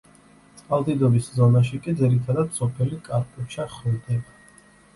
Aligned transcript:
წყალდიდობის 0.61 1.27
ზონაში 1.41 1.81
კი 1.85 1.95
ძირითადად 2.01 2.57
სოფელი 2.61 2.99
კარკუჩა 3.11 3.69
ხვდება. 3.79 4.39